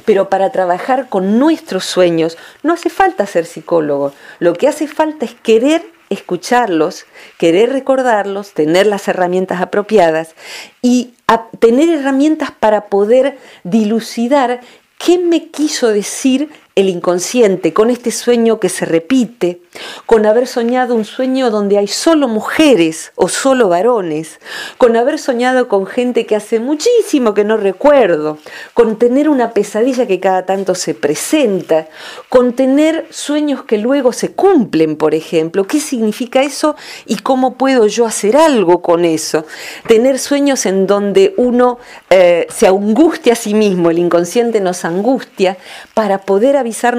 [0.06, 4.14] Pero para trabajar con nuestros sueños no hace falta ser psicólogo.
[4.38, 7.04] Lo que hace falta es querer escucharlos,
[7.36, 10.34] querer recordarlos, tener las herramientas apropiadas
[10.80, 11.12] y
[11.58, 14.62] tener herramientas para poder dilucidar
[14.98, 19.60] ¿Qué me quiso decir el inconsciente con este sueño que se repite,
[20.06, 24.38] con haber soñado un sueño donde hay solo mujeres o solo varones,
[24.76, 28.38] con haber soñado con gente que hace muchísimo que no recuerdo,
[28.74, 31.88] con tener una pesadilla que cada tanto se presenta,
[32.28, 35.66] con tener sueños que luego se cumplen, por ejemplo.
[35.66, 39.44] ¿Qué significa eso y cómo puedo yo hacer algo con eso?
[39.88, 45.56] Tener sueños en donde uno eh, se angustia a sí mismo, el inconsciente nos angustia
[45.94, 46.56] para poder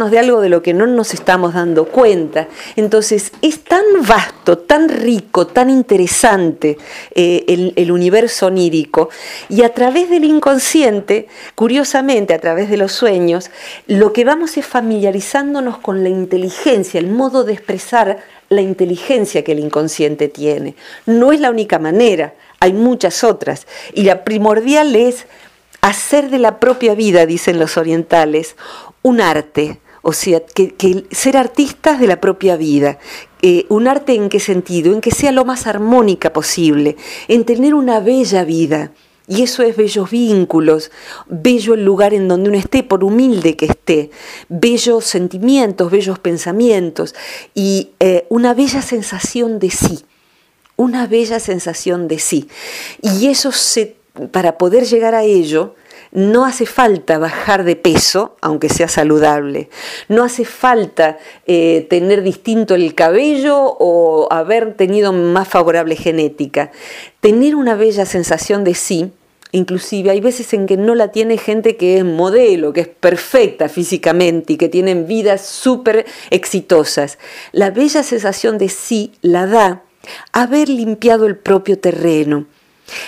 [0.10, 2.48] de algo de lo que no nos estamos dando cuenta.
[2.76, 6.78] Entonces, es tan vasto, tan rico, tan interesante
[7.16, 9.10] eh, el universo onírico
[9.50, 13.50] y a través del inconsciente, curiosamente, a través de los sueños,
[13.88, 19.52] lo que vamos es familiarizándonos con la inteligencia, el modo de expresar la inteligencia que
[19.52, 20.76] el inconsciente tiene.
[21.06, 23.68] No es la única manera, hay muchas otras.
[23.94, 25.26] Y la primordial es
[25.82, 28.56] hacer de la propia vida, dicen los orientales,
[29.02, 33.00] un arte, o sea, que, ser artistas de la propia vida.
[33.42, 34.94] Eh, ¿Un arte en qué sentido?
[34.94, 38.92] En que sea lo más armónica posible, en tener una bella vida.
[39.28, 40.90] Y eso es bellos vínculos,
[41.28, 44.10] bello el lugar en donde uno esté, por humilde que esté,
[44.48, 47.14] bellos sentimientos, bellos pensamientos
[47.54, 50.00] y eh, una bella sensación de sí,
[50.78, 52.50] una bella sensación de sí.
[53.04, 53.98] Y eso se,
[54.32, 55.76] para poder llegar a ello,
[56.12, 59.70] no hace falta bajar de peso, aunque sea saludable.
[60.08, 66.72] No hace falta eh, tener distinto el cabello o haber tenido más favorable genética.
[67.20, 69.12] Tener una bella sensación de sí,
[69.52, 73.70] inclusive hay veces en que no la tiene gente que es modelo, que es perfecta
[73.70, 77.20] físicamente y que tienen vidas súper exitosas.
[77.52, 79.84] La bella sensación de sí la da
[80.32, 82.48] haber limpiado el propio terreno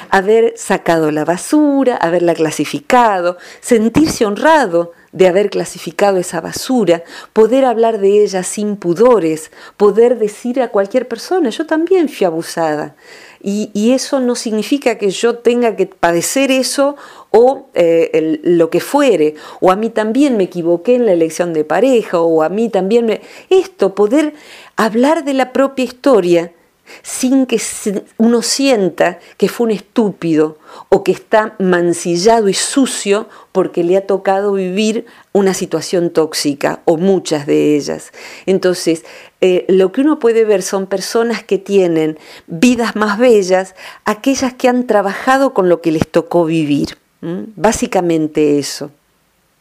[0.10, 8.00] haber sacado la basura, haberla clasificado, sentirse honrado de haber clasificado esa basura, poder hablar
[8.00, 12.96] de ella sin pudores, poder decir a cualquier persona, yo también fui abusada.
[13.44, 16.96] Y, eso no significa que yo tenga que padecer eso
[17.32, 21.66] o eh, lo que fuere, o a mí también me equivoqué en la elección de
[21.66, 23.22] pareja, o a mí también me...
[23.50, 24.34] Esto, poder
[24.76, 26.52] hablar de la propia historia
[27.04, 27.62] sin que
[28.18, 30.58] uno sienta que fue un estúpido
[30.90, 36.98] o que está mancillado y sucio porque le ha tocado vivir una situación tóxica o
[36.98, 38.12] muchas de ellas.
[38.46, 39.06] Entonces,
[39.42, 43.76] eh, lo que uno puede ver son personas que tienen vidas más bellas,
[44.06, 46.98] aquellas que han trabajado con lo que les tocó vivir.
[47.22, 48.92] Básicamente eso.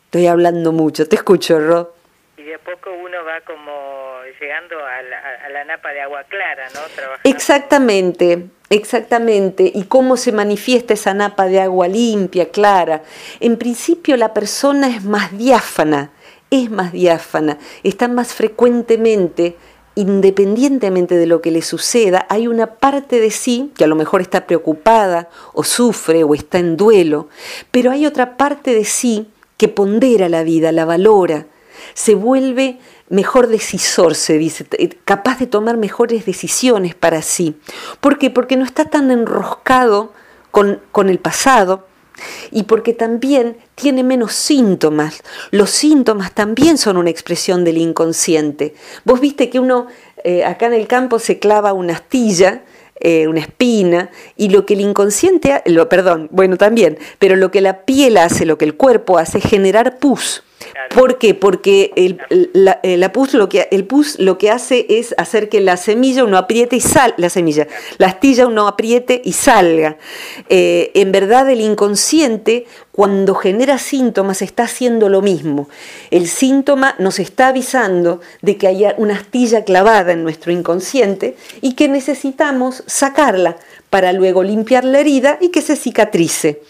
[0.06, 1.86] Estoy hablando mucho, te escucho, Rod.
[2.36, 3.89] Y de a poco uno va como
[4.40, 6.80] llegando a la, napa de agua clara, ¿no?
[7.24, 9.70] Exactamente, exactamente.
[9.74, 13.02] ¿Y cómo se manifiesta esa napa de agua limpia, clara?
[13.38, 16.10] En principio la persona es más diáfana,
[16.50, 19.56] es más diáfana, está más frecuentemente
[19.96, 24.22] independientemente de lo que le suceda, hay una parte de sí que a lo mejor
[24.22, 27.28] está preocupada o sufre o está en duelo,
[27.70, 31.46] pero hay otra parte de sí que pondera la vida, la valora,
[31.94, 32.78] se vuelve
[33.10, 34.66] mejor decisor, se dice,
[35.04, 37.56] capaz de tomar mejores decisiones para sí.
[38.00, 38.30] ¿Por qué?
[38.30, 40.12] Porque no está tan enroscado
[40.50, 41.86] con, con el pasado,
[42.50, 45.22] y porque también tiene menos síntomas.
[45.50, 48.74] Los síntomas también son una expresión del inconsciente.
[49.04, 49.86] Vos viste que uno
[50.24, 52.62] eh, acá en el campo se clava una astilla,
[53.00, 57.60] eh, una espina, y lo que el inconsciente, lo, perdón, bueno también, pero lo que
[57.60, 60.42] la piel hace, lo que el cuerpo hace, es generar pus.
[60.94, 61.34] ¿Por qué?
[61.34, 62.20] Porque el,
[62.52, 66.24] la, eh, pus lo que, el pus lo que hace es hacer que la semilla
[66.24, 67.66] uno apriete y salga, la semilla,
[67.98, 69.96] la astilla uno apriete y salga.
[70.48, 75.68] Eh, en verdad el inconsciente cuando genera síntomas está haciendo lo mismo.
[76.10, 81.74] El síntoma nos está avisando de que hay una astilla clavada en nuestro inconsciente y
[81.74, 83.56] que necesitamos sacarla
[83.90, 86.62] para luego limpiar la herida y que se cicatrice.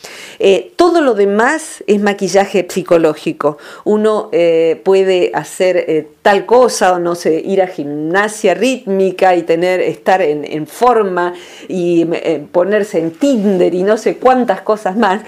[0.43, 3.59] Eh, todo lo demás es maquillaje psicológico.
[3.85, 9.43] Uno eh, puede hacer eh, tal cosa o no sé, ir a gimnasia rítmica y
[9.43, 11.35] tener, estar en, en forma
[11.69, 12.07] y
[12.53, 15.21] ponerse en Tinder y no sé cuántas cosas más.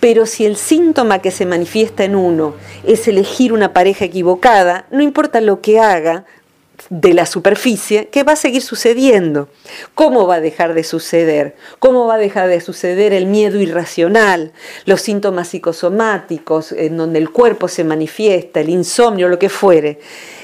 [0.00, 5.02] Pero si el síntoma que se manifiesta en uno es elegir una pareja equivocada, no
[5.02, 6.24] importa lo que haga,
[7.00, 9.48] de la superficie que va a seguir sucediendo.
[9.96, 11.56] ¿Cómo va a dejar de suceder?
[11.80, 14.52] ¿Cómo va a dejar de suceder el miedo irracional,
[14.84, 19.98] los síntomas psicosomáticos en donde el cuerpo se manifiesta, el insomnio, lo que fuere?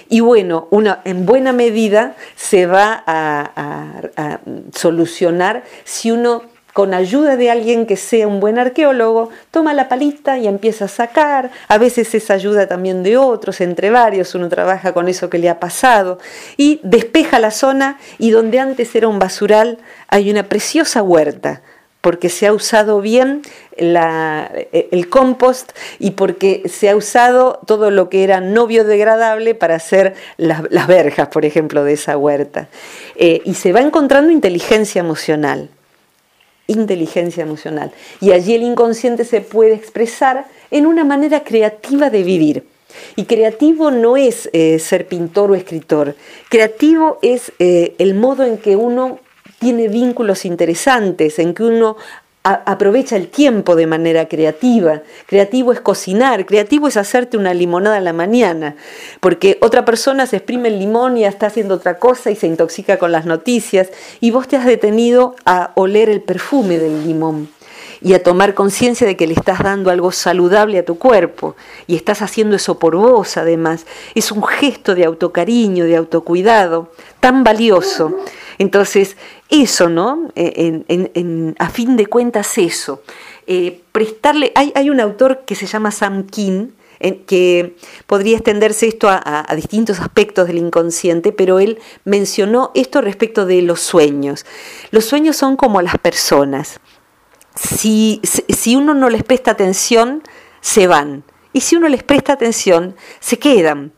[0.08, 4.40] Y bueno, una, en buena medida se va a
[4.74, 10.38] solucionar si uno con ayuda de alguien que sea un buen arqueólogo, toma la palita
[10.38, 14.92] y empieza a sacar, a veces es ayuda también de otros, entre varios, uno trabaja
[14.92, 16.18] con eso que le ha pasado,
[16.56, 19.78] y despeja la zona y donde antes era un basural
[20.08, 21.62] hay una preciosa huerta,
[22.00, 23.42] porque se ha usado bien
[23.76, 30.14] el compost y porque se ha usado todo lo que era no biodegradable para hacer
[30.38, 32.68] las, verjas, por ejemplo, de esa huerta.
[33.16, 35.68] Eh, y se va encontrando inteligencia emocional
[36.70, 37.92] inteligencia emocional.
[38.20, 42.64] Y allí el inconsciente se puede expresar en una manera creativa de vivir.
[43.16, 46.16] Y creativo no es eh, ser pintor o escritor.
[46.48, 49.20] Creativo es eh, el modo en que uno
[49.60, 51.96] tiene vínculos interesantes, en que uno
[52.42, 55.02] aprovecha el tiempo de manera creativa.
[55.26, 58.76] Creativo es cocinar, creativo es hacerte una limonada a la mañana,
[59.20, 62.98] porque otra persona se exprime el limón y está haciendo otra cosa y se intoxica
[62.98, 67.48] con las noticias, y vos te has detenido a oler el perfume del limón
[68.02, 71.54] y a tomar conciencia de que le estás dando algo saludable a tu cuerpo
[71.86, 73.84] y estás haciendo eso por vos además.
[74.14, 78.16] Es un gesto de autocariño, de autocuidado tan valioso.
[78.60, 79.16] Entonces,
[79.48, 80.30] eso, ¿no?
[80.36, 83.02] Eh, a fin de cuentas, eso.
[83.46, 84.52] Eh, prestarle.
[84.54, 86.68] Hay, hay, un autor que se llama Sam King,
[87.26, 87.74] que
[88.06, 93.80] podría extenderse esto a, distintos aspectos del inconsciente, pero él mencionó esto respecto de los
[93.80, 94.44] sueños.
[94.90, 96.80] Los sueños son como las personas.
[97.54, 100.22] Si, si uno no les presta atención,
[100.60, 101.24] se van.
[101.54, 103.94] Y si uno les presta atención, se quedan.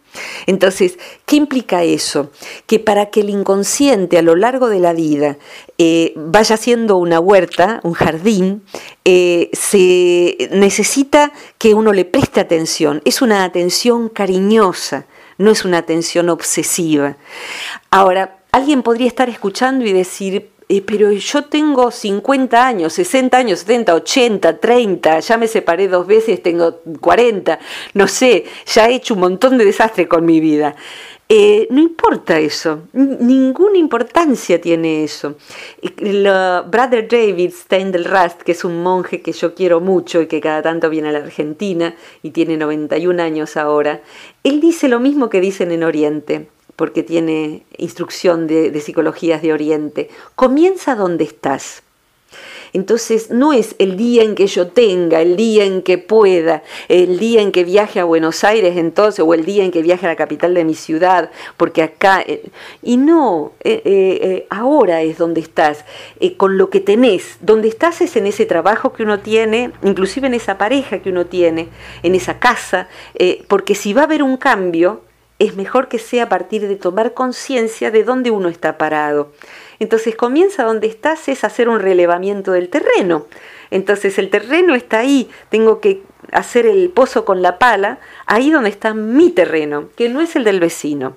[0.46, 2.30] Entonces, ¿qué implica eso?
[2.66, 5.38] Que para que el inconsciente a lo largo de la vida
[5.78, 8.62] eh, vaya siendo una huerta, un jardín,
[9.04, 13.02] eh, se necesita que uno le preste atención.
[13.04, 15.06] Es una atención cariñosa,
[15.38, 17.16] no es una atención obsesiva.
[17.90, 23.58] Ahora, alguien podría estar escuchando y decir, eh, pero yo tengo 50 años, 60 años,
[23.58, 27.58] 70, 80, 30, ya me separé dos veces, tengo 40,
[27.92, 30.74] no sé, ya he hecho un montón de desastre con mi vida.
[31.28, 35.36] Eh, no importa eso, ninguna importancia tiene eso.
[35.82, 40.62] El, Brother David Steindl-Rast, que es un monje que yo quiero mucho y que cada
[40.62, 44.00] tanto viene a la Argentina y tiene 91 años ahora,
[44.42, 50.10] él dice lo mismo que dicen en Oriente porque tiene instrucción de, psicologías de Oriente.
[50.34, 51.82] Comienza donde estás.
[52.72, 57.18] Entonces no es el día en que yo tenga, el día en que pueda, el
[57.18, 60.08] día en que viaje a Buenos Aires entonces, o el día en que viaje a
[60.08, 62.22] la capital de mi ciudad, porque acá...
[62.26, 62.44] Eh,
[62.82, 65.84] y no, eh, eh, ahora es donde estás,
[66.38, 67.36] con lo que tenés.
[67.42, 71.26] Donde estás es en ese trabajo que uno tiene, inclusive en esa pareja que uno
[71.26, 71.68] tiene,
[72.02, 72.88] en esa casa,
[73.48, 75.02] porque si va a haber un cambio,
[75.38, 79.32] es mejor que sea a partir de tomar conciencia de dónde uno está parado.
[79.78, 83.26] Entonces comienza donde estás es hacer un relevamiento del terreno.
[83.70, 88.70] Entonces el terreno está ahí, tengo que hacer el pozo con la pala, ahí donde
[88.70, 91.16] está mi terreno, que no es el del vecino.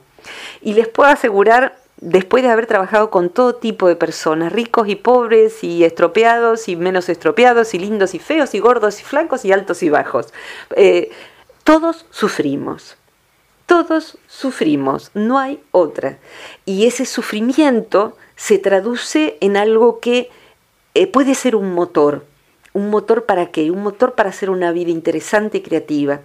[0.62, 4.95] Y les puedo asegurar, después de haber trabajado con todo tipo de personas, ricos y
[4.95, 9.51] pobres, y estropeados y menos estropeados, y lindos y feos, y gordos y flacos, y
[9.51, 10.34] altos y bajos,
[10.76, 11.11] eh,
[11.63, 12.97] todos sufrimos.
[13.66, 16.20] Todos sufrimos, no hay otra.
[16.66, 20.30] Y ese sufrimiento se traduce en algo que
[20.93, 22.26] eh, puede ser un motor.
[22.74, 23.72] ¿Un motor para qué?
[23.72, 26.22] Un motor para hacer una vida interesante y creativa.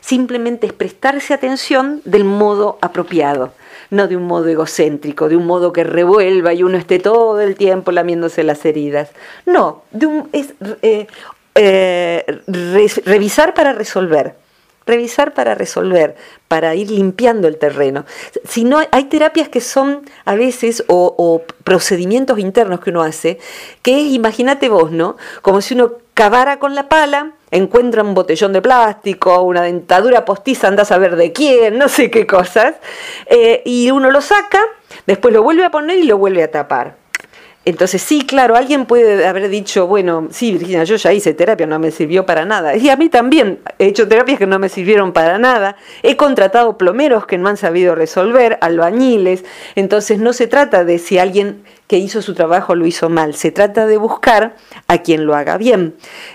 [0.00, 3.52] Simplemente es prestarse atención del modo apropiado,
[3.90, 7.54] no de un modo egocéntrico, de un modo que revuelva y uno esté todo el
[7.54, 9.10] tiempo lamiéndose las heridas.
[9.46, 11.06] No, de un, es eh,
[11.54, 14.43] eh, revisar para resolver
[14.86, 16.16] revisar para resolver,
[16.48, 18.04] para ir limpiando el terreno.
[18.44, 23.38] Si no, hay terapias que son a veces, o, procedimientos internos que uno hace,
[23.82, 25.16] que es, imagínate vos, ¿no?
[25.42, 30.68] Como si uno cavara con la pala, encuentra un botellón de plástico, una dentadura postiza,
[30.68, 32.74] andas a ver de quién, no sé qué cosas,
[33.26, 34.60] eh, y uno lo saca,
[35.06, 37.03] después lo vuelve a poner y lo vuelve a tapar.
[37.66, 41.78] Entonces, sí, claro, alguien puede haber dicho, bueno, sí, Virginia, yo ya hice terapia, no
[41.78, 42.76] me sirvió para nada.
[42.76, 45.76] Y a mí también he hecho terapias que no me sirvieron para nada.
[46.02, 49.46] He contratado plomeros que no han sabido resolver, albañiles.
[49.76, 53.50] Entonces, no se trata de si alguien que hizo su trabajo lo hizo mal, se
[53.50, 54.56] trata de buscar
[54.86, 55.94] a quien lo haga bien,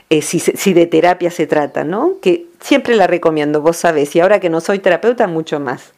[0.10, 2.18] eh, si, si de terapia se trata, ¿no?
[2.22, 5.94] Que siempre la recomiendo, vos sabés, y ahora que no soy terapeuta, mucho más.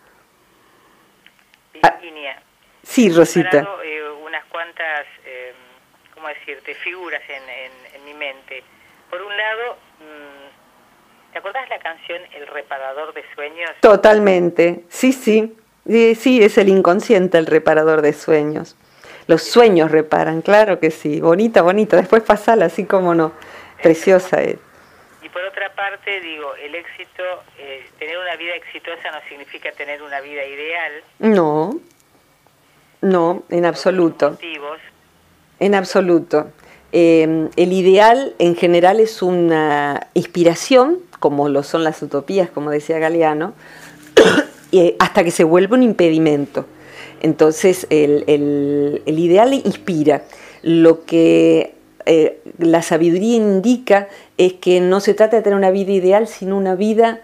[1.73, 2.41] Virginia.
[2.83, 3.67] sí, Rosita
[6.41, 8.63] decirte, figuras en, mi mente.
[9.09, 13.69] Por un lado, mm, ¿te acordás la canción El reparador de sueños?
[13.81, 15.55] Totalmente, sí, sí.
[15.85, 18.75] Sí, es el inconsciente el reparador de sueños.
[19.27, 21.21] Los sueños reparan, claro que sí.
[21.21, 21.97] Bonita, bonita.
[21.97, 23.33] Después pasala, así como no.
[23.81, 24.57] Preciosa es.
[25.23, 27.23] Y por otra parte, digo, el éxito,
[27.57, 31.03] eh, tener una vida exitosa no significa tener una vida ideal.
[31.19, 31.79] No,
[33.01, 34.37] no, en absoluto.
[35.61, 36.47] En absoluto.
[36.91, 42.97] Em, el ideal en general es una inspiración, como lo son las utopías, como decía
[42.97, 43.53] Galeano,
[44.99, 46.65] hasta que se vuelve un impedimento.
[47.21, 50.23] Entonces el, ideal inspira.
[50.63, 51.75] Lo que
[52.07, 54.09] eh, la sabiduría indica
[54.39, 57.21] es que no se trata de tener una vida ideal, sino una vida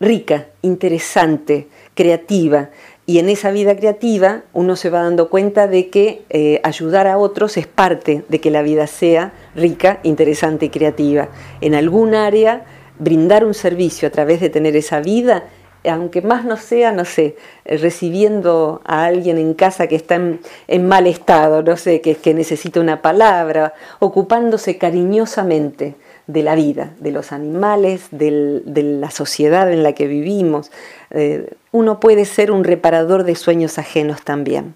[0.00, 2.70] rica, interesante, creativa.
[3.08, 7.18] Y en esa vida creativa uno se va dando cuenta de que eh, ayudar a
[7.18, 11.28] otros es parte de que la vida sea rica, interesante y creativa.
[11.60, 12.64] En algún área,
[12.98, 15.44] brindar un servicio a través de tener esa vida,
[15.84, 21.06] aunque más no sea, no sé, recibiendo a alguien en casa que está en, mal
[21.06, 25.94] estado, no sé, que, que necesita una palabra, ocupándose cariñosamente
[26.26, 30.72] de la vida, de los animales, de la sociedad en la que vivimos.
[31.10, 34.74] Eh, uno puede ser un reparador de sueños ajenos también.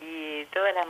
[0.00, 0.86] Y todas las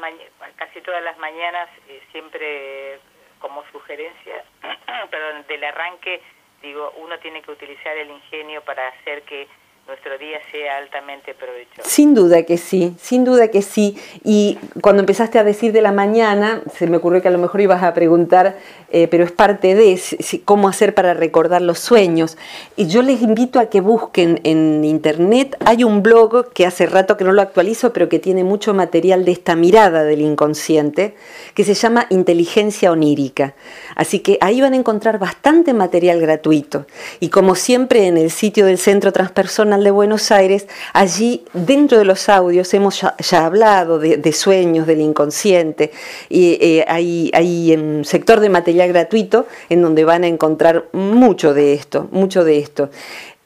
[0.57, 2.99] casi todas las mañanas, eh, siempre
[3.39, 4.45] como sugerencia,
[5.11, 6.21] perdón, del arranque,
[6.63, 9.49] digo, uno tiene que utilizar el ingenio para hacer que
[9.87, 11.83] nuestro día sea altamente provechoso.
[11.83, 13.97] Sin duda que sí, sin duda que sí.
[14.23, 17.61] Y cuando empezaste a decir de la mañana, se me ocurrió que a lo mejor
[17.61, 18.57] ibas a preguntar,
[18.91, 20.01] eh, pero es parte de
[20.45, 22.39] cómo hacer para recordar los sueños.
[22.77, 27.17] Y yo les invito a que busquen en internet, hay un blog que hace rato
[27.17, 31.17] que no lo actualizo, pero que tiene mucho material de esta mirada del inconsciente,
[31.55, 33.55] que se llama Inteligencia Onírica.
[33.97, 36.87] Así que ahí van a encontrar bastante material gratuito.
[37.19, 42.05] Y como siempre en el sitio del Centro Transpersonal, de Buenos Aires, allí dentro de
[42.05, 45.93] los audios hemos ya, hablado de, sueños, del inconsciente,
[46.29, 51.55] y eh, hay, hay un sector de material gratuito en donde van a encontrar mucho
[51.55, 52.91] de esto, mucho de esto.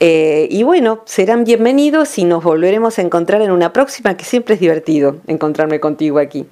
[0.00, 4.54] Eh, y bueno, serán bienvenidos y nos volveremos a encontrar en una próxima, que siempre
[4.54, 6.46] es divertido encontrarme contigo aquí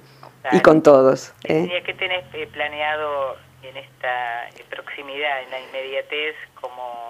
[0.51, 1.33] y con todos.
[1.43, 1.81] ¿eh?
[1.85, 6.35] ¿Qué tenés planeado en esta proximidad, en la inmediatez?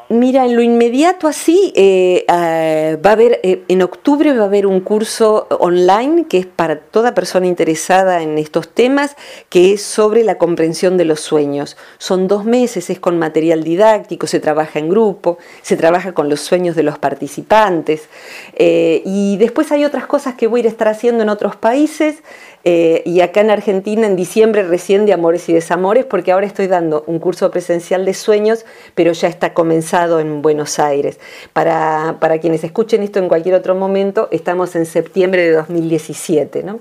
[0.10, 4.48] Mira, en lo inmediato así, eh, ah, va a haber, eh, en octubre va a
[4.48, 9.16] haber un curso online que es para toda persona interesada en estos temas,
[9.50, 11.78] que es sobre la comprensión de los sueños.
[12.00, 16.42] Son dos meses, es con material didáctico, se trabaja en grupo, se trabaja con los
[16.42, 18.10] sueños de los participantes.
[18.56, 22.24] Eh, y después hay otras cosas que voy a estar haciendo en otros países.
[22.64, 27.04] Y acá en Argentina en diciembre recién de Amores y Desamores, porque ahora estoy dando
[27.08, 31.20] un curso presencial de sueños, pero ya está comenzado en Buenos Aires.
[31.52, 36.64] Para, para quienes escuchen esto en cualquier otro momento, estamos en septiembre de 2017.
[36.64, 36.80] ¿no?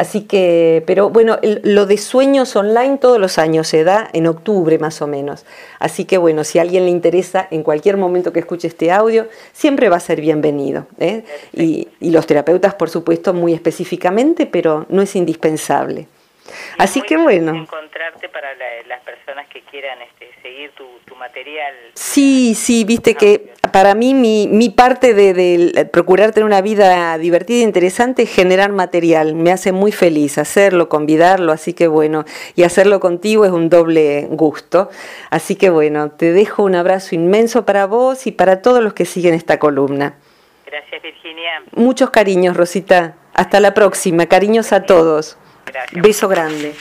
[0.00, 4.78] Así que, pero bueno, lo de sueños online todos los años se da en octubre
[4.78, 5.44] más o menos.
[5.78, 9.28] Así que bueno, si a alguien le interesa en cualquier momento que escuche este audio,
[9.52, 10.86] siempre va a ser bienvenido.
[10.98, 11.24] ¿eh?
[11.52, 16.08] Y, y los terapeutas, por supuesto, muy específicamente, pero no es indispensable.
[16.78, 17.54] Así que bueno.
[17.54, 18.54] Encontrarte para
[18.86, 20.19] las personas que quieran este,
[20.76, 21.74] tu, material.
[21.94, 27.58] Sí, sí, viste que para mí mi, mi parte de, procurar tener una vida divertida
[27.58, 29.34] e interesante es generar material.
[29.34, 32.24] Me hace muy feliz hacerlo, convidarlo, así que bueno,
[32.56, 34.88] y hacerlo contigo es un doble gusto.
[35.30, 39.04] Así que bueno, te dejo un abrazo inmenso para vos y para todos los que
[39.04, 40.14] siguen esta columna.
[40.66, 41.62] Gracias, Virginia.
[41.72, 43.16] Muchos cariños, Rosita.
[43.34, 44.26] Hasta la próxima.
[44.26, 45.36] Cariños a todos.
[45.92, 46.74] Beso grande.